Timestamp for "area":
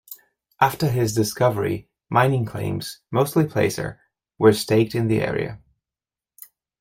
5.21-5.61